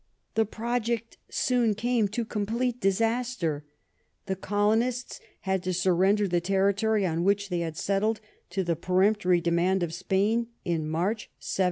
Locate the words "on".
7.05-7.23